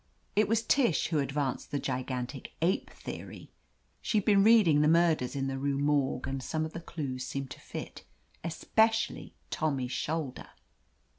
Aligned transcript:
It 0.35 0.47
was 0.47 0.63
Tish 0.63 1.09
who 1.09 1.19
advanced 1.19 1.69
the 1.69 1.77
gigantic 1.77 2.53
ape 2.63 2.89
theory. 2.89 3.51
She'd 4.01 4.25
been 4.25 4.43
reading 4.43 4.81
The 4.81 4.87
Murders 4.87 5.35
in 5.35 5.43
io6 5.45 5.51
I 5.51 5.53
OF 5.53 5.61
LETITIA 5.61 5.61
CARBERRY 5.61 5.71
the 5.73 5.77
Rue 5.77 5.85
Morgue, 5.85 6.27
and 6.27 6.41
some 6.41 6.65
of 6.65 6.73
the 6.73 6.79
clues 6.79 7.23
seemed 7.23 7.51
to 7.51 7.59
fit, 7.59 8.03
especially 8.43 9.35
Tommy's 9.51 9.91
shoulder. 9.91 10.47